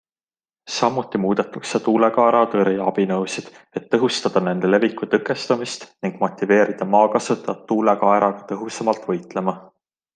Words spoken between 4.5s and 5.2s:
leviku